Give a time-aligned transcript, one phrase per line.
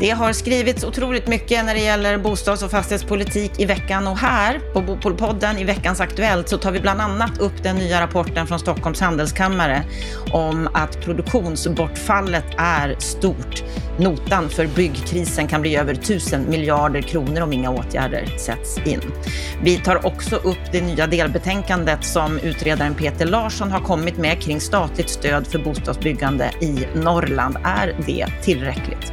[0.00, 4.60] Det har skrivits otroligt mycket när det gäller bostads och fastighetspolitik i veckan och här
[4.72, 8.58] på Bopolpodden i veckans Aktuellt så tar vi bland annat upp den nya rapporten från
[8.58, 9.82] Stockholms handelskammare
[10.32, 13.62] om att produktionsbortfallet är stort.
[13.98, 19.00] Notan för byggkrisen kan bli över 1000 miljarder kronor om inga åtgärder sätts in.
[19.62, 24.60] Vi tar också upp det nya delbetänkandet som utredaren Peter Larsson har kommit med kring
[24.60, 27.56] statligt stöd för bostadsbyggande i Norrland.
[27.64, 29.12] Är det tillräckligt?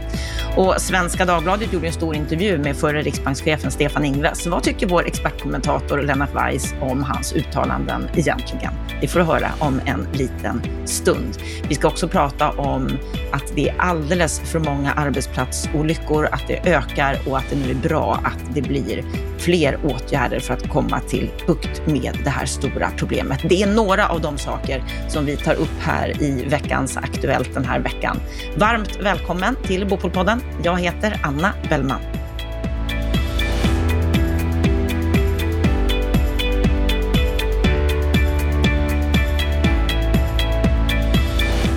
[0.55, 4.47] Och Svenska Dagbladet gjorde en stor intervju med förre riksbankschefen Stefan Ingves.
[4.47, 8.73] Vad tycker vår expertkommentator Lennart Weiss om hans uttalanden egentligen?
[9.01, 11.37] Det får du höra om en liten stund.
[11.69, 12.89] Vi ska också prata om
[13.31, 17.89] att det är alldeles för många arbetsplatsolyckor, att det ökar och att det nu är
[17.89, 19.03] bra att det blir
[19.43, 23.39] fler åtgärder för att komma till bukt med det här stora problemet.
[23.49, 27.65] Det är några av de saker som vi tar upp här i veckans Aktuellt den
[27.65, 28.17] här veckan.
[28.57, 30.41] Varmt välkommen till Bopolpodden.
[30.63, 32.22] Jag heter Anna Bellman.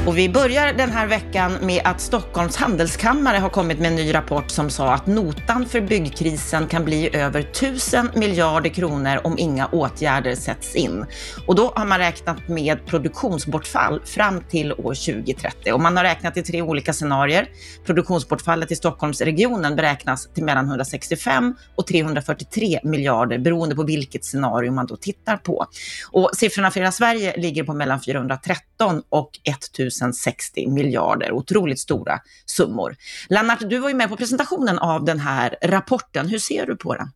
[0.07, 4.15] Och vi börjar den här veckan med att Stockholms handelskammare har kommit med en ny
[4.15, 9.67] rapport som sa att notan för byggkrisen kan bli över 1000 miljarder kronor om inga
[9.67, 11.07] åtgärder sätts in.
[11.47, 15.73] Och då har man räknat med produktionsbortfall fram till år 2030.
[15.73, 17.49] Och man har räknat i tre olika scenarier.
[17.87, 24.87] Produktionsbortfallet i Stockholmsregionen beräknas till mellan 165 och 343 miljarder beroende på vilket scenario man
[24.87, 25.67] då tittar på.
[26.11, 31.33] Och siffrorna för hela Sverige ligger på mellan 413 och 1000 1060 miljarder.
[31.33, 32.97] Otroligt stora summor.
[33.29, 36.29] Lennart, du var ju med på presentationen av den här rapporten.
[36.29, 37.09] Hur ser du på den?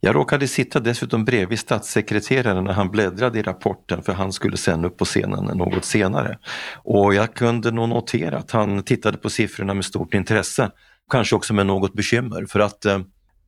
[0.00, 4.84] Jag råkade sitta dessutom bredvid statssekreteraren när han bläddrade i rapporten för han skulle sen
[4.84, 6.38] upp på scenen något senare.
[6.84, 10.70] Och jag kunde nog notera att han tittade på siffrorna med stort intresse,
[11.10, 12.98] kanske också med något bekymmer för att eh,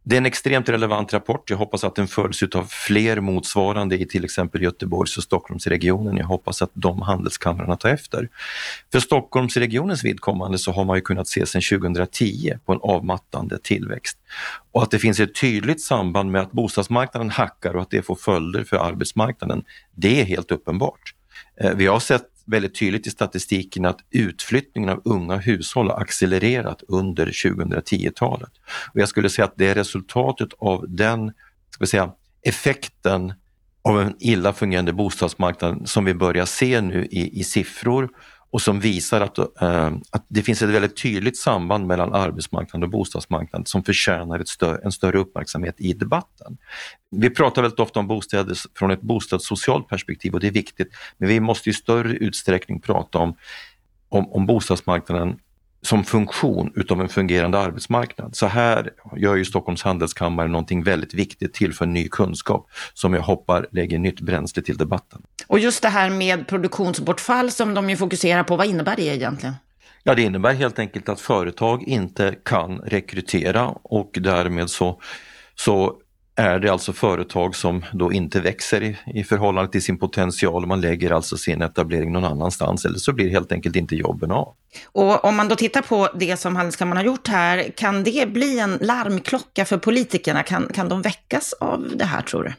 [0.08, 1.50] det är en extremt relevant rapport.
[1.50, 6.16] Jag hoppas att den följs av fler motsvarande i till exempel Göteborgs och Stockholmsregionen.
[6.16, 8.28] Jag hoppas att de handelskamrarna tar efter.
[8.92, 14.18] För Stockholmsregionens vidkommande så har man ju kunnat se sedan 2010 på en avmattande tillväxt.
[14.72, 18.16] Och att det finns ett tydligt samband med att bostadsmarknaden hackar och att det får
[18.16, 19.64] följder för arbetsmarknaden,
[19.94, 21.14] det är helt uppenbart.
[21.60, 26.82] Eh, vi har sett väldigt tydligt i statistiken att utflyttningen av unga hushåll har accelererat
[26.88, 28.50] under 2010-talet.
[28.92, 31.32] Och jag skulle säga att det är resultatet av den
[31.70, 33.32] ska vi säga, effekten
[33.82, 38.08] av en illa fungerande bostadsmarknad som vi börjar se nu i, i siffror
[38.50, 42.90] och som visar att, äh, att det finns ett väldigt tydligt samband mellan arbetsmarknad och
[42.90, 46.58] bostadsmarknad som förtjänar ett stö en större uppmärksamhet i debatten.
[47.10, 50.88] Vi pratar väldigt ofta om bostäder från ett bostadssocialt perspektiv och det är viktigt,
[51.18, 53.36] men vi måste i större utsträckning prata om,
[54.08, 55.38] om, om bostadsmarknaden
[55.82, 58.36] som funktion utav en fungerande arbetsmarknad.
[58.36, 63.64] Så här gör ju Stockholms handelskammare någonting väldigt viktigt, tillför ny kunskap som jag hoppas
[63.72, 65.22] lägger nytt bränsle till debatten.
[65.46, 69.54] Och just det här med produktionsbortfall som de ju fokuserar på, vad innebär det egentligen?
[70.02, 75.00] Ja, det innebär helt enkelt att företag inte kan rekrytera och därmed så,
[75.54, 75.96] så
[76.38, 80.66] är det alltså företag som då inte växer i, i förhållande till sin potential.
[80.66, 84.54] Man lägger alltså sin etablering någon annanstans eller så blir helt enkelt inte jobben av.
[84.86, 88.58] Och om man då tittar på det som Handelskammaren har gjort här, kan det bli
[88.58, 90.42] en larmklocka för politikerna?
[90.42, 92.52] Kan, kan de väckas av det här tror du?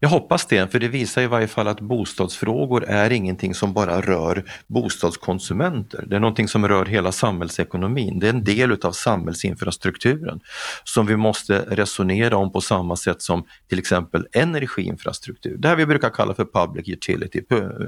[0.00, 4.00] Jag hoppas det, för det visar i varje fall att bostadsfrågor är ingenting som bara
[4.00, 6.04] rör bostadskonsumenter.
[6.06, 8.18] Det är någonting som rör hela samhällsekonomin.
[8.18, 10.40] Det är en del utav samhällsinfrastrukturen
[10.84, 15.56] som vi måste resonera om på samma sätt som till exempel energiinfrastruktur.
[15.58, 17.42] Det här vi brukar kalla för public utility,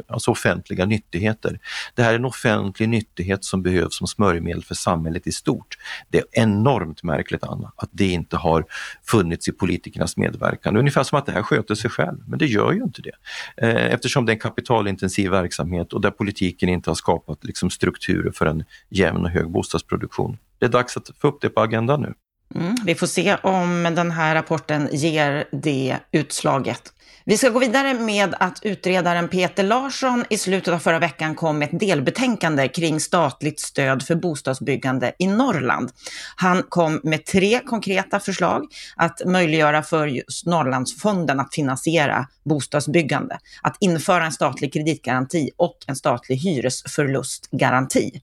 [0.09, 1.59] alltså offentliga nyttigheter.
[1.95, 5.79] Det här är en offentlig nyttighet som behövs som smörjmedel för samhället i stort.
[6.09, 8.65] Det är enormt märkligt, Anna, att det inte har
[9.07, 10.77] funnits i politikernas medverkan.
[10.77, 13.13] Ungefär som att det här sköter sig själv, men det gör ju inte det.
[13.57, 18.31] Eh, eftersom det är en kapitalintensiv verksamhet och där politiken inte har skapat liksom, strukturer
[18.31, 20.39] för en jämn och hög bostadsproduktion.
[20.59, 22.15] Det är dags att få upp det på agendan nu.
[22.55, 26.93] Mm, vi får se om den här rapporten ger det utslaget.
[27.29, 31.59] Vi ska gå vidare med att utredaren Peter Larsson i slutet av förra veckan kom
[31.59, 35.91] med ett delbetänkande kring statligt stöd för bostadsbyggande i Norrland.
[36.37, 38.65] Han kom med tre konkreta förslag
[38.97, 45.97] att möjliggöra för just Norrlandsfonden att finansiera bostadsbyggande, att införa en statlig kreditgaranti och en
[45.97, 48.23] statlig hyresförlustgaranti.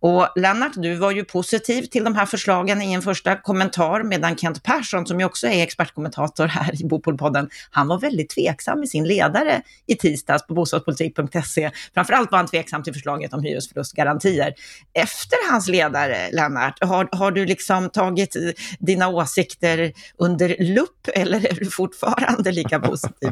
[0.00, 4.36] Och Lennart, du var ju positiv till de här förslagen i en första kommentar, medan
[4.36, 8.82] Kent Persson, som ju också är expertkommentator här i Bopolpodden, han var väldigt väldigt tveksam
[8.82, 11.70] i sin ledare i tisdags på bostadspolitik.se.
[11.94, 14.54] Framförallt var han tveksam till förslaget om hyresförlustgarantier.
[14.92, 18.42] Efter hans ledare, Lennart, har, har du liksom tagit eh,
[18.78, 23.30] dina åsikter under lupp eller är du fortfarande lika positiv?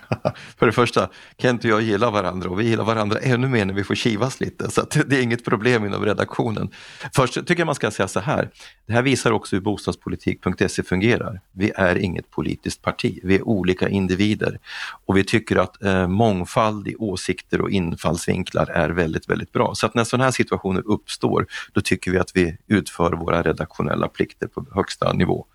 [0.58, 1.08] För det första,
[1.38, 4.40] Kent och jag gillar varandra och vi gillar varandra ännu mer när vi får kivas
[4.40, 6.70] lite så det är inget problem inom redaktionen.
[7.14, 8.50] Först tycker jag man ska säga så här,
[8.86, 11.40] det här visar också hur bostadspolitik.se fungerar.
[11.52, 14.58] Vi är inget politiskt parti, vi är olika individer
[15.06, 19.74] och vi tycker att eh, mångfald i åsikter och infallsvinklar är väldigt, väldigt bra.
[19.74, 24.08] Så att när sådana här situationer uppstår, då tycker vi att vi utför våra redaktionella
[24.08, 25.46] plikter på högsta nivå.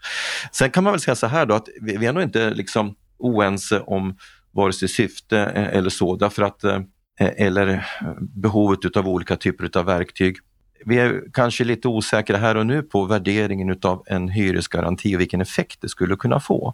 [0.51, 2.95] Sen kan man väl säga så här då att vi, vi är nog inte liksom
[3.19, 4.17] oense om
[4.51, 6.79] vare sig syfte eh, eller så, därför att, eh,
[7.19, 10.37] eller eh, behovet av olika typer av verktyg.
[10.85, 15.41] Vi är kanske lite osäkra här och nu på värderingen utav en hyresgaranti och vilken
[15.41, 16.73] effekt det skulle kunna få.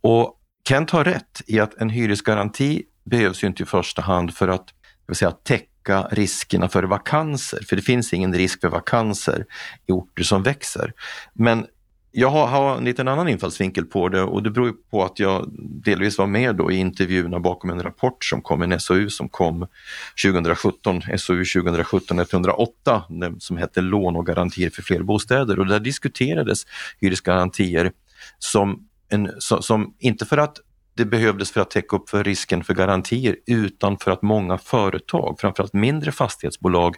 [0.00, 4.48] Och Kent har rätt i att en hyresgaranti behövs ju inte i första hand för
[4.48, 4.68] att
[5.06, 9.44] vill säga, täcka riskerna för vakanser, för det finns ingen risk för vakanser
[9.86, 10.92] i orter som växer.
[11.32, 11.66] Men
[12.16, 15.48] jag har, har en liten annan infallsvinkel på det och det beror på att jag
[15.84, 19.66] delvis var med då i intervjuerna bakom en rapport som kom, en SOU som kom
[20.24, 25.58] 2017, SOU 2017-108 som hette Lån och garantier för fler bostäder.
[25.58, 26.64] Och där diskuterades
[27.00, 27.92] hyresgarantier
[28.38, 30.56] som, en, som inte för att
[30.96, 35.36] det behövdes för att täcka upp för risken för garantier utan för att många företag,
[35.40, 36.96] framförallt mindre fastighetsbolag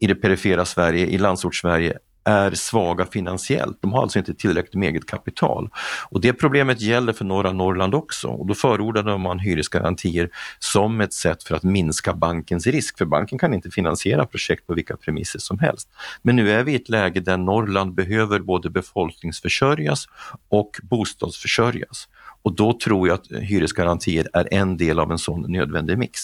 [0.00, 3.78] i det perifera Sverige, i landsortssverige, är svaga finansiellt.
[3.80, 5.70] De har alltså inte tillräckligt med eget kapital.
[6.10, 11.12] Och det problemet gäller för norra Norrland också och då förordade man hyresgarantier som ett
[11.12, 15.38] sätt för att minska bankens risk, för banken kan inte finansiera projekt på vilka premisser
[15.38, 15.88] som helst.
[16.22, 20.06] Men nu är vi i ett läge där Norrland behöver både befolkningsförsörjas
[20.48, 22.08] och bostadsförsörjas.
[22.42, 26.20] Och då tror jag att hyresgarantier är en del av en sån nödvändig mix.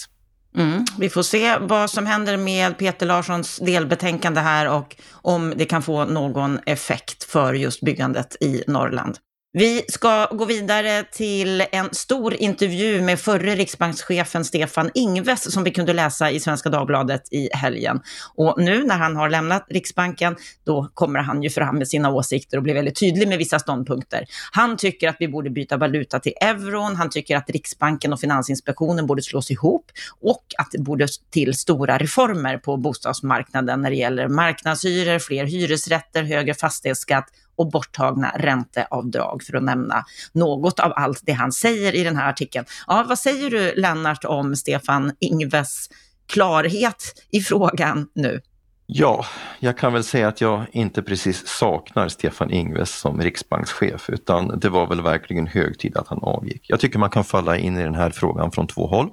[0.55, 0.85] Mm.
[0.99, 5.81] Vi får se vad som händer med Peter Larssons delbetänkande här och om det kan
[5.81, 9.17] få någon effekt för just byggandet i Norrland.
[9.55, 15.71] Vi ska gå vidare till en stor intervju med förre riksbankschefen Stefan Ingves som vi
[15.71, 18.01] kunde läsa i Svenska Dagbladet i helgen.
[18.35, 22.57] Och nu när han har lämnat Riksbanken, då kommer han ju fram med sina åsikter
[22.57, 24.25] och blir väldigt tydlig med vissa ståndpunkter.
[24.51, 29.07] Han tycker att vi borde byta valuta till euron, han tycker att Riksbanken och Finansinspektionen
[29.07, 29.85] borde slås ihop
[30.21, 36.23] och att det borde till stora reformer på bostadsmarknaden när det gäller marknadshyror, fler hyresrätter,
[36.23, 42.03] högre fastighetsskatt och borttagna ränteavdrag, för att nämna något av allt det han säger i
[42.03, 42.65] den här artikeln.
[42.87, 45.89] Ja, vad säger du, Lennart, om Stefan Ingves
[46.27, 48.41] klarhet i frågan nu?
[48.85, 49.25] Ja,
[49.59, 54.69] jag kan väl säga att jag inte precis saknar Stefan Ingves som riksbankschef utan det
[54.69, 56.65] var väl verkligen hög tid att han avgick.
[56.67, 59.09] Jag tycker man kan falla in i den här frågan från två håll.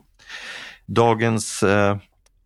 [0.87, 1.97] Dagens eh,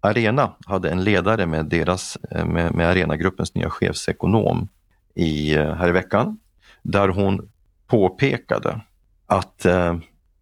[0.00, 4.68] Arena hade en ledare med, deras, eh, med, med Arenagruppens nya chefsekonom
[5.14, 6.38] i, eh, här i veckan
[6.82, 7.48] där hon
[7.86, 8.80] påpekade
[9.26, 9.96] att eh,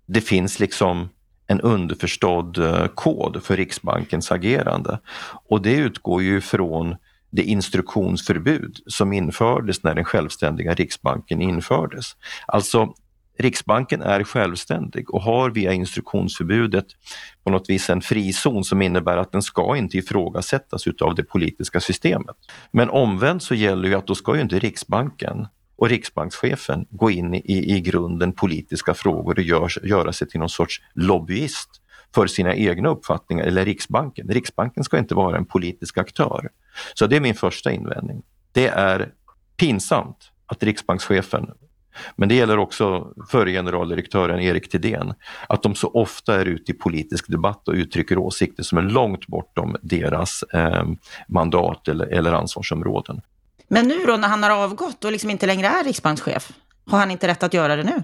[0.07, 1.09] det finns liksom
[1.47, 5.01] en underförstådd eh, kod för Riksbankens agerande.
[5.49, 6.97] Och det utgår ju från
[7.31, 12.17] det instruktionsförbud som infördes när den självständiga Riksbanken infördes.
[12.47, 12.95] Alltså
[13.39, 16.87] Riksbanken är självständig och har via instruktionsförbudet
[17.45, 21.81] på något vis en frizon som innebär att den ska inte ifrågasättas utav det politiska
[21.81, 22.37] systemet.
[22.71, 25.47] Men omvänt så gäller ju att då ska ju inte Riksbanken
[25.77, 30.49] och riksbankschefen gå in i, i grunden politiska frågor och gör, göra sig till någon
[30.49, 31.69] sorts lobbyist
[32.15, 34.29] för sina egna uppfattningar, eller Riksbanken.
[34.29, 36.49] Riksbanken ska inte vara en politisk aktör.
[36.95, 38.23] Så det är min första invändning.
[38.53, 39.13] Det är
[39.57, 41.51] pinsamt att riksbankschefen
[42.17, 45.15] men det gäller också förre generaldirektören Erik Thedéen,
[45.49, 49.27] att de så ofta är ute i politisk debatt och uttrycker åsikter som är långt
[49.27, 50.85] bortom deras eh,
[51.29, 53.21] mandat eller, eller ansvarsområden.
[53.69, 56.53] Men nu då när han har avgått och liksom inte längre är riksbankschef,
[56.87, 58.03] har han inte rätt att göra det nu?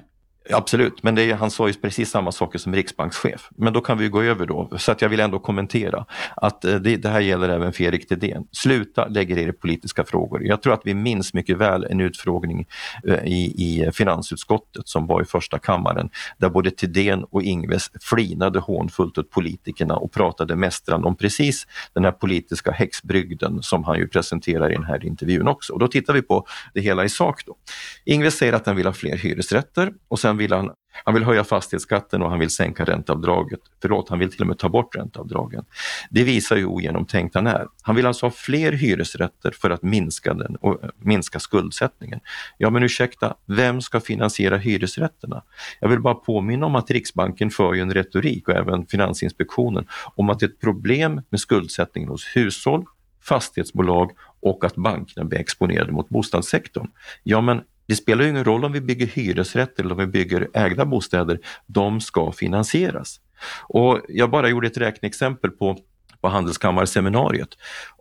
[0.52, 3.49] Absolut, men är, han sa ju precis samma saker som riksbankschef.
[3.57, 6.05] Men då kan vi gå över då, så att jag vill ändå kommentera
[6.37, 8.45] att eh, det, det här gäller även för Erik Thedéen.
[8.52, 10.45] Sluta lägga er i politiska frågor.
[10.45, 12.67] Jag tror att vi minns mycket väl en utfrågning
[13.09, 18.59] eh, i, i finansutskottet som var i första kammaren där både Thedéen och Ingves flinade
[18.59, 24.09] hånfullt åt politikerna och pratade mästrande om precis den här politiska häxbrygden som han ju
[24.09, 25.73] presenterar i den här intervjun också.
[25.73, 27.47] Och då tittar vi på det hela i sak.
[27.47, 27.57] Då.
[28.05, 30.71] Ingves säger att han vill ha fler hyresrätter och sen vill han,
[31.04, 33.61] han vill höja fastighetsskatten och han vill sänka ränteavdraget.
[33.83, 35.64] Förlåt, han vill till och med ta bort ränteavdragen.
[36.11, 37.66] Det visar hur ogenomtänkt han är.
[37.83, 42.21] Han vill alltså ha fler hyresrätter för att minska, den och eh, minska skuldsättningen.
[42.59, 45.42] Ja men ursäkta, vem ska finansiera hyresrätterna?
[45.80, 50.30] Jag vill bara påminna om att Riksbanken för ju en retorik och även Finansinspektionen om
[50.30, 52.85] att det är ett problem med skuldsättningen hos hushåll,
[53.23, 56.88] fastighetsbolag och att bankerna blir exponerade mot bostadssektorn.
[57.23, 60.49] Ja men det spelar ju ingen roll om vi bygger hyresrätter eller om vi bygger
[60.54, 63.21] ägda bostäder, de ska finansieras.
[63.68, 65.78] Och jag bara gjorde ett räkneexempel på,
[66.21, 67.49] på Handelskammarseminariet.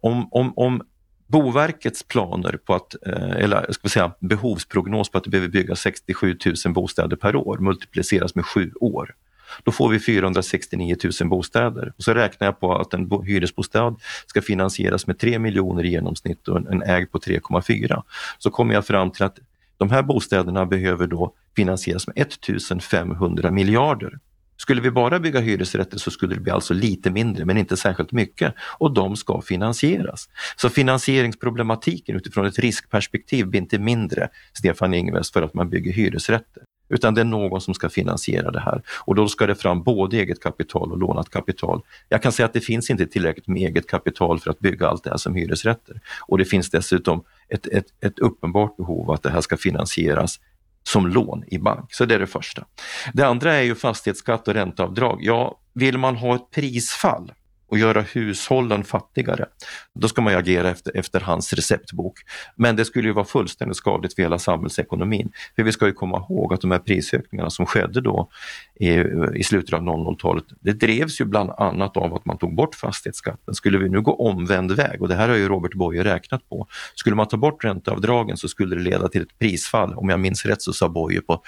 [0.01, 0.81] Om, om, om
[1.27, 5.79] Boverkets planer på att, eh, eller ska vi säga behovsprognos på att det behöver byggas
[5.79, 9.15] 67 000 bostäder per år multipliceras med sju år.
[9.63, 11.93] Då får vi 469 000 bostäder.
[11.97, 16.47] Och så räknar jag på att en hyresbostad ska finansieras med 3 miljoner i genomsnitt
[16.47, 18.03] och en ägd på 3,4.
[18.37, 19.39] Så kommer jag fram till att
[19.77, 24.19] de här bostäderna behöver då finansieras med 1500 miljarder.
[24.57, 28.11] Skulle vi bara bygga hyresrätter så skulle det bli alltså lite mindre, men inte särskilt
[28.11, 28.53] mycket.
[28.77, 30.29] Och de ska finansieras.
[30.55, 36.63] Så finansieringsproblematiken utifrån ett riskperspektiv blir inte mindre, Stefan Ingves, för att man bygger hyresrätter.
[36.89, 40.17] Utan det är någon som ska finansiera det här och då ska det fram både
[40.17, 41.81] eget kapital och lånat kapital.
[42.09, 45.03] Jag kan säga att det finns inte tillräckligt med eget kapital för att bygga allt
[45.03, 46.01] det här som hyresrätter.
[46.27, 50.39] Och det finns dessutom ett, ett, ett uppenbart behov att det här ska finansieras
[50.83, 51.93] som lån i bank.
[51.93, 52.65] Så det är det första.
[53.13, 55.19] Det andra är ju fastighetsskatt och ränteavdrag.
[55.21, 57.31] Ja, vill man ha ett prisfall
[57.67, 59.45] och göra hushållen fattigare,
[59.93, 62.19] då ska man ju agera efter, efter hans receptbok.
[62.55, 65.31] Men det skulle ju vara fullständigt skadligt för hela samhällsekonomin.
[65.55, 68.29] För vi ska ju komma ihåg att de här prisökningarna som skedde då
[68.75, 68.89] i,
[69.35, 73.53] i slutet av 00-talet, det drevs ju bland annat av att man tog bort fastighetsskatten.
[73.53, 76.67] Skulle vi nu gå omvänd väg, och det här har ju Robert Boye räknat på,
[76.95, 80.45] skulle man ta bort ränteavdragen så skulle det leda till ett prisfall, om jag minns
[80.45, 81.43] rätt så sa Boye på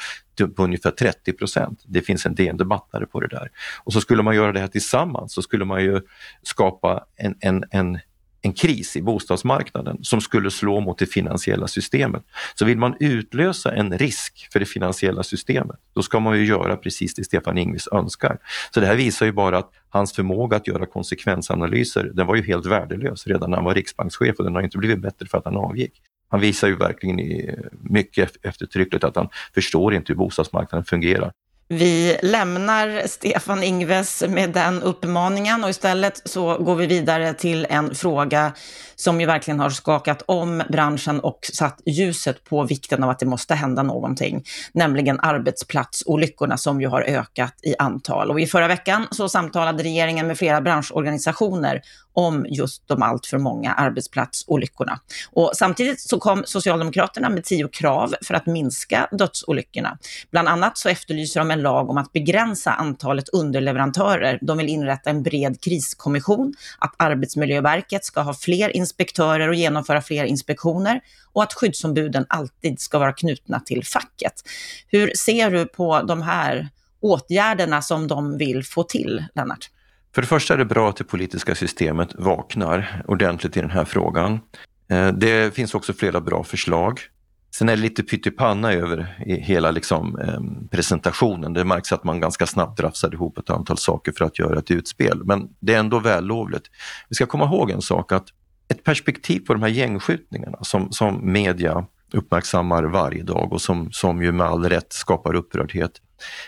[0.48, 1.84] på ungefär 30 procent.
[1.88, 3.50] Det finns en DN-debattare på det där.
[3.84, 6.02] Och så skulle man göra det här tillsammans så skulle man ju
[6.44, 8.00] skapa en, en, en
[8.42, 12.24] en kris i bostadsmarknaden som skulle slå mot det finansiella systemet.
[12.56, 16.78] Så vill man utlösa en risk för det finansiella systemet, då ska man ju göra
[16.78, 18.38] precis det Stefan Ingves önskar.
[18.74, 22.44] Så det här visar ju bara att hans förmåga att göra konsekvensanalyser, den var ju
[22.44, 25.46] helt värdelös redan när han var riksbankschef och den har inte blivit bättre för att
[25.46, 26.02] han avgick.
[26.30, 27.20] Han visar ju verkligen
[27.72, 31.32] mycket eftertryckligt att han förstår inte hur bostadsmarknaden fungerar.
[31.72, 37.96] Vi lämnar Stefan Ingves med den uppmaningen och istället så går vi vidare till en
[37.96, 38.54] fråga
[38.96, 43.26] som ju verkligen har skakat om branschen och satt ljuset på vikten av att det
[43.26, 48.32] måste hända någonting, nämligen arbetsplatsolyckorna som ju har ökat i antal.
[48.32, 51.82] Och i förra veckan så samtalade regeringen med flera branschorganisationer
[52.20, 55.00] om just de allt för många arbetsplatsolyckorna.
[55.32, 59.98] Och samtidigt så kom Socialdemokraterna med tio krav för att minska dödsolyckorna.
[60.32, 64.40] Bland annat så efterlyser de en lag om att begränsa antalet underleverantörer.
[64.42, 70.26] De vill inrätta en bred kriskommission, att Arbetsmiljöverket ska ha fler inspektörer och genomföra fler
[70.26, 71.02] inspektioner
[71.34, 74.34] och att skyddsombuden alltid ska vara knutna till facket.
[74.88, 76.70] Hur ser du på de här
[77.02, 79.70] åtgärderna som de vill få till, Lennart?
[80.16, 83.86] För det första är det bra att det politiska systemet vaknar ordentligt i den här
[83.86, 84.40] frågan.
[84.92, 87.00] Eh, det finns också flera bra förslag.
[87.56, 91.54] Sen är det lite pyttipanna över hela liksom, eh, presentationen.
[91.54, 94.72] Det märks att man ganska snabbt rafsade ihop ett antal saker för att göra ett
[94.72, 95.22] utspel.
[95.24, 96.66] Men det är ändå vällovligt.
[97.10, 98.26] Vi ska komma ihåg en sak att
[98.68, 104.24] ett perspektiv på de här gängskjutningarna som, som media uppmärksammar varje dag och som, som
[104.24, 105.92] ju med all rätt skapar upprördhet.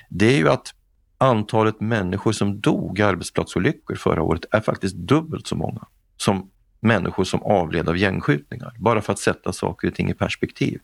[0.10, 0.74] Det är ju att
[1.22, 5.88] antalet människor som dog i arbetsplatsolyckor förra året är faktiskt dubbelt så många
[6.18, 6.50] som
[6.80, 8.74] människor som avled av gängskjutningar.
[8.80, 10.80] Bara för att sätta saker och ting i perspektiv.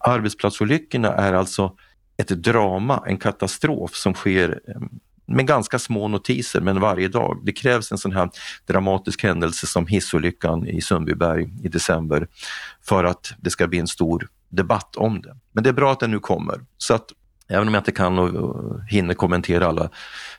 [0.00, 1.76] Arbetsplatsolyckorna är alltså
[2.16, 4.80] ett drama, en katastrof som sker eh,
[5.26, 7.40] med ganska små notiser, men varje dag.
[7.44, 8.30] Det krävs en sån här
[8.66, 12.28] dramatisk händelse som hissolyckan i Sundbyberg i december
[12.82, 15.36] för att det ska bli en stor debatt om det.
[15.52, 16.60] Men det är bra att den nu kommer.
[16.78, 17.12] Så att
[17.48, 19.90] Även om jag inte kan och hinner kommentera alla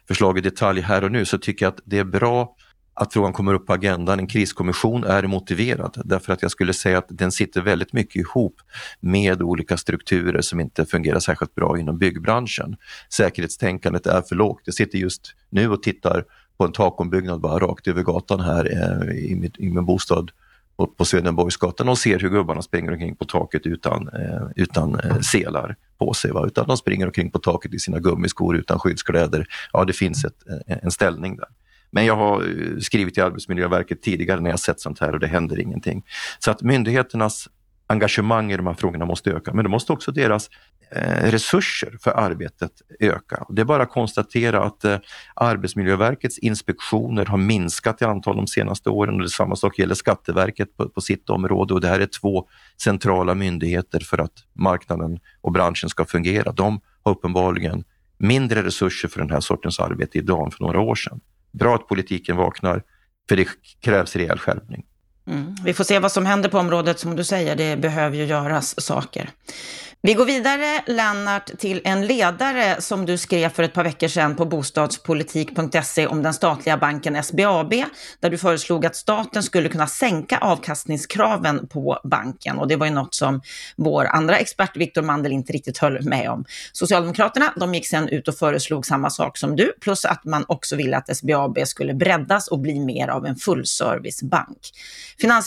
[0.08, 2.56] förslag i detalj här och nu så tycker jag att det är bra
[2.94, 4.20] att frågan kommer upp på agendan.
[4.20, 8.56] En kriskommission är motiverad därför att jag skulle säga att den sitter väldigt mycket ihop
[9.00, 12.76] med olika strukturer som inte fungerar särskilt bra inom byggbranschen.
[13.10, 14.62] Säkerhetstänkandet är för lågt.
[14.66, 16.26] Jag sitter just nu och tittar
[16.58, 20.32] på en takombyggnad bara rakt över gatan här eh, i, mitt, i min bostad
[20.80, 25.76] på, på och ser hur gubbarna springer omkring på taket utan, eh, utan eh, selar
[26.00, 26.32] på sig.
[26.32, 26.46] Va?
[26.46, 29.46] Utan de springer omkring på taket i sina gummiskor utan skyddskläder.
[29.74, 30.34] Ja, det finns ett,
[30.68, 31.48] eh, en ställning där.
[31.92, 35.28] Men jag har eh, skrivit till Arbetsmiljöverket tidigare när jag sett sånt här och det
[35.28, 36.04] händer ingenting.
[36.40, 37.48] Så att myndigheternas
[37.90, 40.50] engagemang i de här frågorna måste öka, men då måste också deras
[40.92, 43.46] eh, resurser för arbetet öka.
[43.50, 44.98] Det är bara att konstatera att eh,
[45.36, 50.78] Arbetsmiljöverkets inspektioner har minskat i antal de senaste åren och det samma sak gäller Skatteverket
[50.78, 52.48] på, på sitt område och det här är två
[52.82, 56.52] centrala myndigheter för att marknaden och branschen ska fungera.
[56.52, 57.84] De har uppenbarligen
[58.18, 61.20] mindre resurser för den här sortens arbete idag än för några år sedan.
[61.52, 62.84] Bra att politiken vaknar,
[63.30, 63.48] för det
[63.82, 64.86] krävs rejäl skärpning.
[65.64, 68.86] Vi får se vad som händer på området, som du säger, det behöver ju göras
[68.86, 69.30] saker.
[70.02, 74.36] Vi går vidare, Lennart, till en ledare som du skrev för ett par veckor sedan
[74.36, 77.74] på bostadspolitik.se om den statliga banken SBAB,
[78.20, 82.60] där du föreslog att staten skulle kunna sänka avkastningskraven på banken.
[82.60, 83.42] Och det var ju något som
[83.76, 86.46] vår andra expert Viktor Mandel inte riktigt höll med om.
[86.72, 90.76] Socialdemokraterna, de gick sedan ut och föreslog samma sak som du, plus att man också
[90.76, 94.58] ville att SBAB skulle breddas och bli mer av en fullservicebank.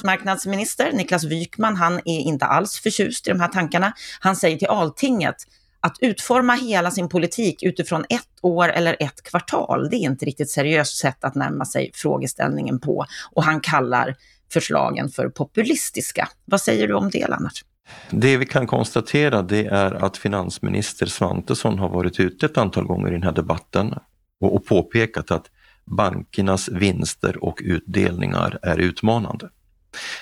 [0.03, 3.93] Finansmarknadsminister Niklas Wykman, han är inte alls förtjust i de här tankarna.
[4.21, 5.37] Han säger till Altinget,
[5.81, 10.51] att utforma hela sin politik utifrån ett år eller ett kvartal, det är inte riktigt
[10.51, 13.07] seriöst sätt att närma sig frågeställningen på.
[13.33, 14.17] Och han kallar
[14.53, 16.29] förslagen för populistiska.
[16.45, 17.65] Vad säger du om det, Lennart?
[18.11, 23.09] Det vi kan konstatera det är att finansminister Svantesson har varit ute ett antal gånger
[23.09, 23.95] i den här debatten
[24.41, 25.51] och, och påpekat att
[25.85, 29.49] bankernas vinster och utdelningar är utmanande.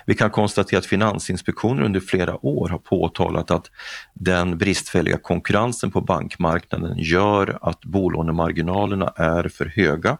[0.07, 3.71] Vi kan konstatera att Finansinspektionen under flera år har påtalat att
[4.15, 10.19] den bristfälliga konkurrensen på bankmarknaden gör att bolånemarginalerna är för höga.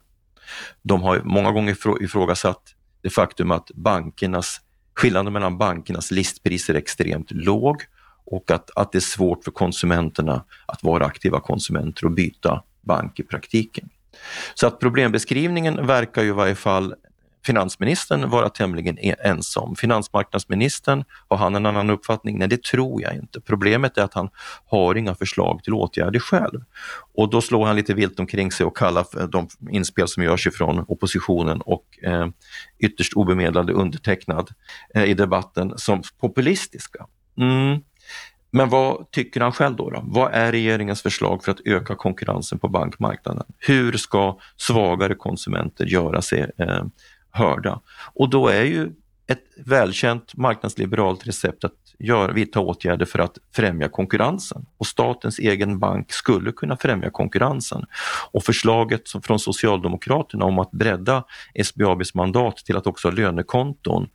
[0.83, 2.63] De har många gånger ifrågasatt
[3.03, 4.61] det faktum att bankernas,
[4.95, 7.83] skillnaden mellan bankernas listpriser är extremt låg
[8.27, 13.21] och att, att det är svårt för konsumenterna att vara aktiva konsumenter och byta bank
[13.21, 13.89] i praktiken.
[14.55, 16.95] Så att problembeskrivningen verkar ju i varje fall
[17.45, 19.77] finansministern vara tämligen e- ensam.
[19.77, 22.39] Finansmarknadsministern, har han en annan uppfattning?
[22.39, 23.41] Nej, det tror jag inte.
[23.41, 24.29] Problemet är att han
[24.67, 26.61] har inga förslag till åtgärder själv.
[27.15, 30.85] Och då slår han lite vilt omkring sig och kallar de inspel som görs ifrån
[30.89, 32.29] oppositionen och eh,
[32.79, 34.51] ytterst obemedlade undertecknad
[34.95, 37.07] eh, i debatten som populistiska.
[37.39, 37.81] Mm.
[38.53, 40.01] Men vad tycker han själv då, då?
[40.05, 43.45] Vad är regeringens förslag för att öka konkurrensen på bankmarknaden?
[43.59, 46.85] Hur ska svagare konsumenter göra sig eh,
[47.31, 47.81] hörda.
[48.15, 48.91] Och då är ju
[49.27, 54.67] ett välkänt marknadsliberalt recept att gör, vidta åtgärder för att främja konkurrensen.
[54.79, 57.85] Och statens egen bank skulle kunna främja konkurrensen.
[58.33, 61.25] Och förslaget från Socialdemokraterna om att bredda
[61.65, 64.09] SBABs mandat till att också ha lönekonton,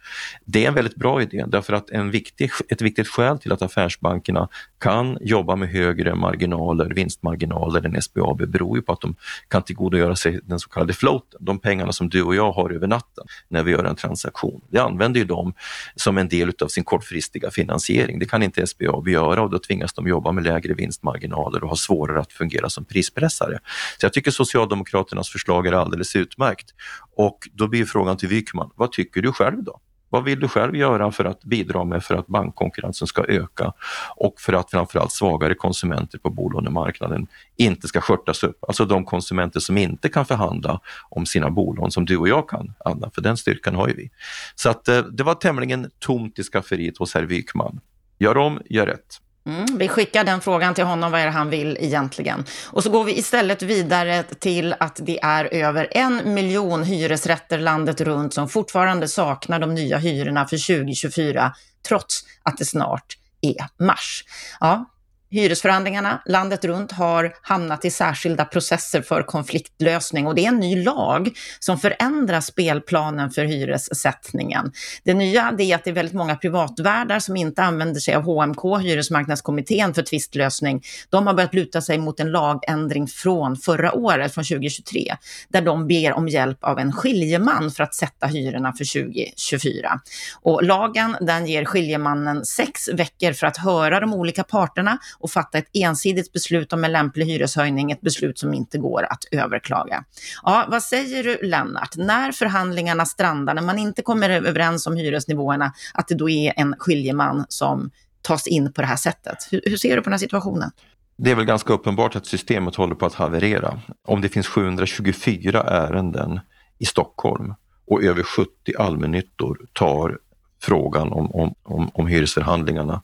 [0.46, 3.62] det är en väldigt bra idé därför att en viktig, ett viktigt skäl till att
[3.62, 4.48] affärsbankerna
[4.80, 9.16] kan jobba med högre marginaler, vinstmarginaler än SBAB beror ju på att de
[9.48, 12.88] kan tillgodogöra sig den så kallade floaten, de pengarna som du och jag har över
[12.88, 14.62] natten när vi gör en transaktion.
[14.70, 15.54] Vi använder ju dem
[15.96, 18.20] som en del av sin kortfristiga finansiering.
[18.20, 21.76] Det kan inte SBAB göra och då tvingas de jobba med lägre vinstmarginaler och ha
[21.76, 23.60] svårare att fungera som prispressare.
[24.00, 26.74] Så jag tycker Socialdemokraternas förslag är alldeles utmärkt.
[27.16, 29.80] Och då blir frågan till Wykman, vad tycker du själv då?
[30.10, 33.74] Vad vill du själv göra för att bidra med för att bankkonkurrensen ska öka
[34.16, 38.64] och för att framförallt svagare konsumenter på bolånemarknaden inte ska skörtas upp?
[38.68, 42.74] Alltså de konsumenter som inte kan förhandla om sina bolån som du och jag kan,
[42.86, 44.10] Anna, för den styrkan har ju vi.
[44.56, 47.80] Så att eh, det var tämligen tomt i skafferiet hos herr Wykman.
[48.20, 49.22] Gör om, gör rätt.
[49.48, 52.46] Mm, vi skickar den frågan till honom, vad är det han vill egentligen?
[52.72, 58.02] Och så går vi istället vidare till att det är över en miljon hyresrätter landet
[58.02, 61.56] runt som fortfarande saknar de nya hyrorna för 2024,
[61.88, 64.24] trots att det snart är mars.
[64.60, 64.86] Ja,
[65.30, 70.84] Hyresförhandlingarna landet runt har hamnat i särskilda processer för konfliktlösning och det är en ny
[70.84, 74.72] lag som förändrar spelplanen för hyressättningen.
[75.04, 78.82] Det nya är att det är väldigt många privatvärdar som inte använder sig av HMK,
[78.82, 80.84] Hyresmarknadskommittén för tvistlösning.
[81.10, 85.16] De har börjat luta sig mot en lagändring från förra året, från 2023,
[85.50, 90.00] där de ber om hjälp av en skiljeman för att sätta hyrorna för 2024.
[90.42, 95.58] Och lagen den ger skiljemannen sex veckor för att höra de olika parterna och fatta
[95.58, 100.04] ett ensidigt beslut om en lämplig hyreshöjning, ett beslut som inte går att överklaga.
[100.44, 105.74] Ja, vad säger du Lennart, när förhandlingarna strandar, när man inte kommer överens om hyresnivåerna,
[105.94, 109.48] att det då är en skiljeman som tas in på det här sättet?
[109.52, 110.72] Hur, hur ser du på den här situationen?
[111.18, 113.80] Det är väl ganska uppenbart att systemet håller på att haverera.
[114.08, 116.40] Om det finns 724 ärenden
[116.78, 117.54] i Stockholm
[117.88, 120.20] och över 70 allmännyttor tar
[120.62, 123.02] frågan om, om, om, om hyresförhandlingarnas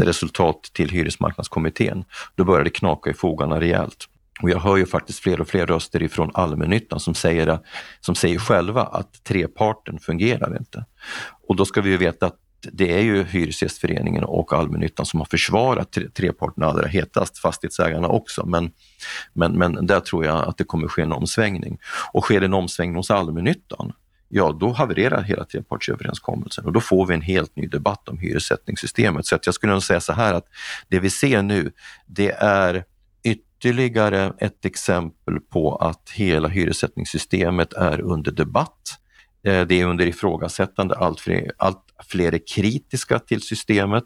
[0.00, 4.08] resultat till hyresmarknadskommittén, då börjar det knaka i fogarna rejält.
[4.42, 7.58] Och jag hör ju faktiskt fler och fler röster ifrån allmännyttan som säger,
[8.00, 10.84] som säger själva att treparten fungerar inte.
[11.48, 12.38] Och då ska vi ju veta att
[12.72, 18.46] det är ju Hyresgästföreningen och allmännyttan som har försvarat treparten allra hetast, fastighetsägarna också.
[18.46, 18.70] Men,
[19.32, 21.78] men, men där tror jag att det kommer ske en omsvängning.
[22.12, 23.92] Och sker det en omsvängning hos allmännyttan,
[24.34, 29.26] ja då havererar hela trepartsöverenskommelsen och då får vi en helt ny debatt om hyressättningssystemet.
[29.26, 30.46] Så att jag skulle nog säga så här att
[30.88, 31.72] det vi ser nu,
[32.06, 32.84] det är
[33.24, 38.98] ytterligare ett exempel på att hela hyressättningssystemet är under debatt.
[39.46, 44.04] Eh, det är under ifrågasättande, allt fler, allt fler är kritiska till systemet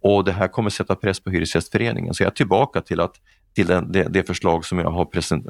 [0.00, 2.14] och det här kommer sätta press på Hyresgästföreningen.
[2.14, 3.14] Så jag är tillbaka till att
[3.54, 5.46] till den, det, det, förslag som jag, har present,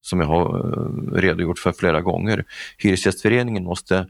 [0.00, 2.44] som jag har eh, redogjort för flera gånger.
[2.78, 4.06] Hyresgästföreningen måste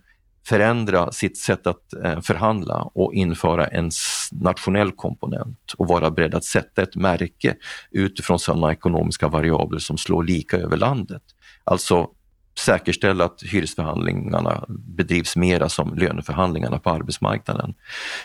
[0.49, 3.91] förändra sitt sätt att eh, förhandla och införa en
[4.33, 7.57] nationell komponent och vara beredd att sätta ett märke
[7.91, 11.23] utifrån sådana ekonomiska variabler som slår lika över landet.
[11.65, 12.11] Alltså
[12.59, 17.75] säkerställa att hyresförhandlingarna bedrivs mera som löneförhandlingarna på arbetsmarknaden.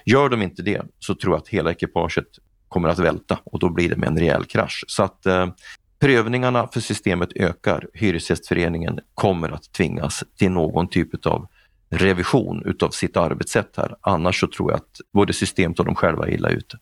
[0.06, 2.28] Gör de inte det så tror jag att hela ekipaget
[2.76, 4.86] kommer att välta och då blir det med en rejäl krasch.
[4.88, 5.48] Så att eh,
[6.00, 7.88] prövningarna för systemet ökar.
[7.94, 11.48] Hyresgästföreningen kommer att tvingas till någon typ av
[11.90, 13.96] revision utav sitt arbetssätt här.
[14.02, 16.78] Annars så tror jag att både systemet och de själva är illa ute.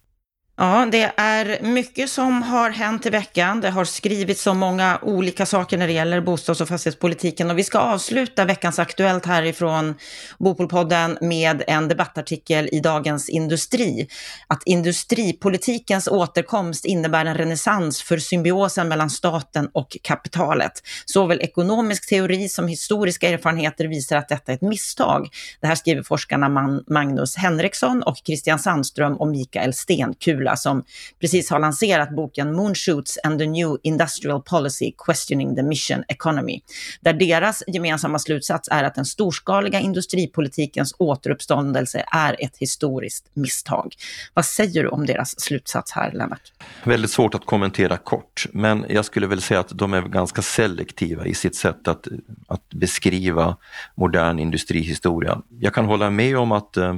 [0.57, 3.61] Ja, det är mycket som har hänt i veckan.
[3.61, 7.51] Det har skrivits så många olika saker när det gäller bostads och fastighetspolitiken.
[7.51, 9.95] Och vi ska avsluta veckans Aktuellt härifrån
[10.39, 14.07] Bopolpodden med en debattartikel i Dagens Industri.
[14.47, 20.71] Att industripolitikens återkomst innebär en renässans för symbiosen mellan staten och kapitalet.
[21.05, 25.29] Såväl ekonomisk teori som historiska erfarenheter visar att detta är ett misstag.
[25.61, 30.83] Det här skriver forskarna Magnus Henriksson och Christian Sandström och Mikael Stenkul Kula som
[31.21, 36.61] precis har lanserat boken Moonshoots and the New Industrial Policy Questioning the Mission Economy.
[37.01, 43.95] Där deras gemensamma slutsats är att den storskaliga industripolitikens återuppståndelse är ett historiskt misstag.
[44.33, 46.51] Vad säger du om deras slutsats här, Lennart?
[46.83, 51.25] Väldigt svårt att kommentera kort, men jag skulle väl säga att de är ganska selektiva
[51.25, 52.07] i sitt sätt att,
[52.47, 53.57] att beskriva
[53.95, 55.41] modern industrihistoria.
[55.59, 56.95] Jag kan hålla med om att eh,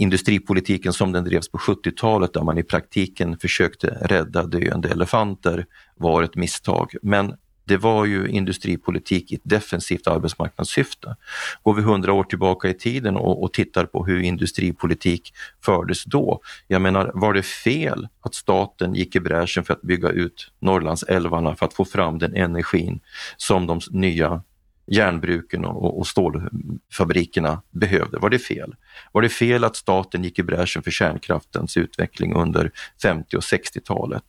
[0.00, 6.22] industripolitiken som den drevs på 70-talet där man i praktiken försökte rädda döende elefanter var
[6.22, 6.94] ett misstag.
[7.02, 7.34] Men
[7.64, 11.16] det var ju industripolitik i ett defensivt arbetsmarknadssyfte.
[11.62, 15.32] Går vi hundra år tillbaka i tiden och, och, tittar på hur industripolitik
[15.64, 16.40] fördes då.
[16.66, 21.56] Jag menar, var det fel att staten gick i bräschen för att bygga ut Norrlandsälvarna
[21.56, 23.00] för att få fram den energin
[23.36, 24.42] som de nya
[24.90, 28.18] järnbruken och, och stålfabrikerna behövde.
[28.18, 28.74] Var det fel?
[29.12, 32.70] Var det fel att staten gick i bräschen för kärnkraftens utveckling under
[33.02, 34.24] 50 och 60-talet?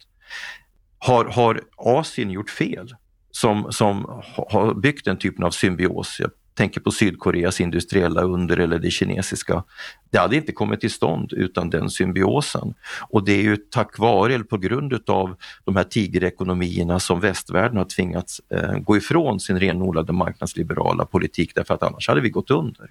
[0.97, 2.95] Har, har Asien gjort fel
[3.31, 6.21] som, som har byggt den typen av symbios?
[6.53, 9.63] Tänker på Sydkoreas industriella under eller det kinesiska.
[10.09, 12.73] Det hade inte kommit till stånd utan den symbiosen.
[13.09, 15.35] Och det är ju tack vare, eller på grund utav
[15.65, 21.73] de här tigerekonomierna som västvärlden har tvingats eh, gå ifrån sin renodlade marknadsliberala politik därför
[21.73, 22.89] att annars hade vi gått under.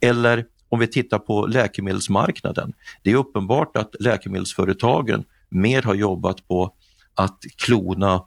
[0.00, 2.72] Eller om vi tittar på läkemedelsmarknaden.
[3.02, 6.74] Det är uppenbart att läkemedelsföretagen mer har jobbat på
[7.14, 8.24] att klona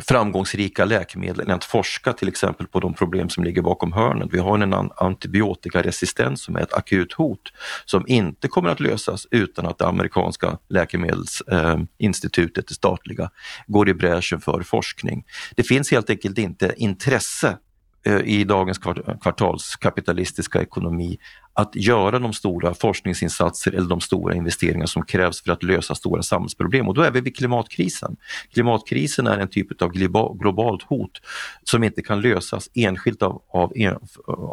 [0.00, 4.28] framgångsrika läkemedel än att forska till exempel på de problem som ligger bakom hörnet.
[4.32, 7.52] Vi har en antibiotikaresistens som är ett akut hot
[7.84, 13.30] som inte kommer att lösas utan att det amerikanska läkemedelsinstitutet, eh, det statliga,
[13.66, 15.24] går i bräschen för forskning.
[15.56, 17.58] Det finns helt enkelt inte intresse
[18.06, 21.18] eh, i dagens kvartalskapitalistiska ekonomi
[21.56, 26.22] att göra de stora forskningsinsatser eller de stora investeringar som krävs för att lösa stora
[26.22, 26.88] samhällsproblem.
[26.88, 28.16] Och då är vi vid klimatkrisen.
[28.52, 29.92] Klimatkrisen är en typ av
[30.38, 31.20] globalt hot
[31.64, 33.72] som inte kan lösas enskilt av, av,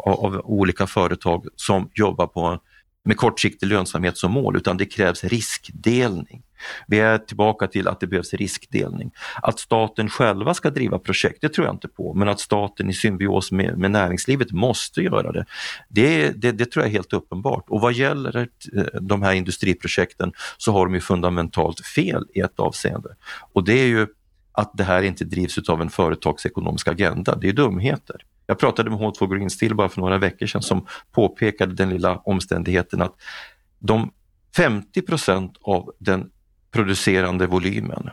[0.04, 2.60] av olika företag som jobbar på
[3.04, 6.42] med kortsiktig lönsamhet som mål, utan det krävs riskdelning.
[6.86, 9.10] Vi är tillbaka till att det behövs riskdelning.
[9.42, 12.94] Att staten själva ska driva projekt, det tror jag inte på, men att staten i
[12.94, 15.44] symbios med, med näringslivet måste göra det.
[15.88, 16.52] Det, det.
[16.52, 17.64] det, tror jag är helt uppenbart.
[17.68, 18.36] Och vad gäller
[18.76, 23.16] eh, de här industriprojekten så har de ju fundamentalt fel i ett avseende.
[23.52, 24.06] Och det är ju
[24.52, 28.24] att det här inte drivs av en företagsekonomisk agenda, det är dumheter.
[28.46, 32.16] Jag pratade med H2 Green Steel bara för några veckor sedan som påpekade den lilla
[32.16, 33.14] omständigheten att
[33.78, 34.10] de
[34.56, 36.30] 50 procent av den
[36.70, 38.10] producerande volymen,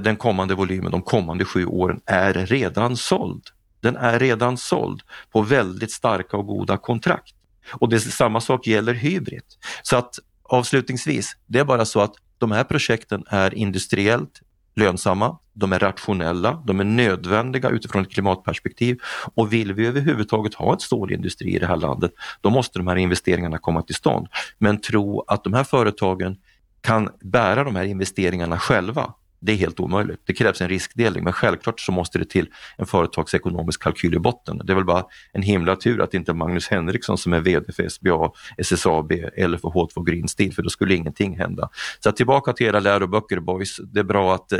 [0.00, 3.42] den kommande volymen de kommande sju åren är redan såld.
[3.80, 5.02] Den är redan såld
[5.32, 7.34] på väldigt starka och goda kontrakt.
[7.72, 9.42] Och det, samma sak gäller Hybrid.
[9.82, 14.40] Så att avslutningsvis, det är bara så att de här projekten är industriellt
[14.76, 18.98] lönsamma, de är rationella, de är nödvändiga utifrån ett klimatperspektiv
[19.34, 22.96] och vill vi överhuvudtaget ha en stålindustri i det här landet, då måste de här
[22.96, 24.26] investeringarna komma till stånd.
[24.58, 26.36] Men tro att de här företagen
[26.80, 30.20] kan bära de här investeringarna själva, det är helt omöjligt.
[30.24, 34.60] Det krävs en riskdelning men självklart så måste det till en företagsekonomisk kalkyl i botten.
[34.64, 37.40] Det är väl bara en himla tur att det inte är Magnus Henriksson som är
[37.40, 41.68] VD för SBA, SSAB eller för H2 Green Steel för då skulle ingenting hända.
[42.00, 43.76] Så tillbaka till era läroböcker boys.
[43.76, 44.52] Det är bra att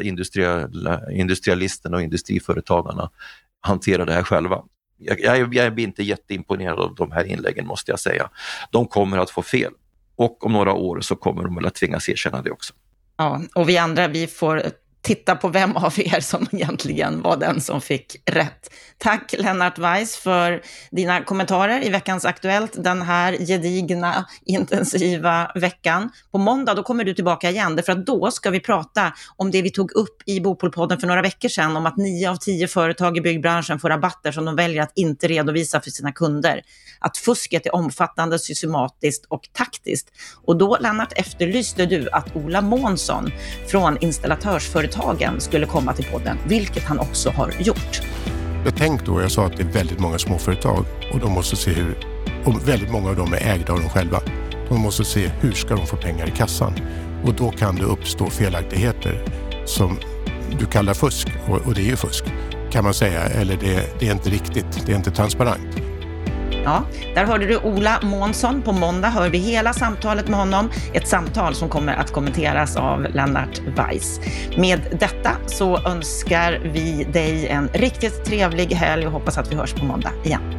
[1.12, 3.10] industrialisterna och industriföretagarna
[3.60, 4.62] hanterar det här själva.
[4.98, 8.30] Jag, jag, jag är inte jätteimponerad av de här inläggen måste jag säga.
[8.70, 9.72] De kommer att få fel
[10.16, 12.74] och om några år så kommer de väl att tvingas erkänna det också.
[13.16, 14.62] Ja, och vi andra, vi får
[15.04, 18.70] titta på vem av er som egentligen var den som fick rätt.
[18.98, 26.10] Tack Lennart Weiss för dina kommentarer i veckans Aktuellt den här gedigna, intensiva veckan.
[26.32, 29.62] På måndag då kommer du tillbaka igen, för att då ska vi prata om det
[29.62, 33.16] vi tog upp i Bopolpodden för några veckor sedan, om att nio av tio företag
[33.16, 36.62] i byggbranschen får rabatter som de väljer att inte redovisa för sina kunder.
[37.00, 40.08] Att fusket är omfattande, systematiskt och taktiskt.
[40.44, 43.30] Och då, Lennart, efterlyste du att Ola Månsson
[43.66, 48.00] från installatörsföretaget företagen skulle komma till podden, vilket han också har gjort.
[48.64, 51.70] Jag tänkte då, jag sa att det är väldigt många småföretag och de måste se
[51.70, 51.96] hur,
[52.44, 54.20] och väldigt många av dem är ägda av dem själva.
[54.68, 56.72] De måste se hur ska de få pengar i kassan
[57.24, 59.22] och då kan det uppstå felaktigheter
[59.66, 59.98] som
[60.59, 62.24] du kallar fusk och, och det är ju fusk
[62.74, 65.83] kan man säga, eller det, det är inte riktigt, det är inte transparent.
[66.64, 68.62] Ja, där hörde du Ola Månsson.
[68.62, 70.70] På måndag hör vi hela samtalet med honom.
[70.92, 74.20] Ett samtal som kommer att kommenteras av Lennart Weiss.
[74.57, 79.74] Med detta så önskar vi dig en riktigt trevlig helg och hoppas att vi hörs
[79.74, 80.53] på måndag igen.